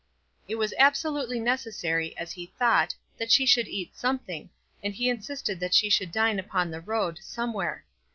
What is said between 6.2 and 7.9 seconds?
upon the road, somewhere.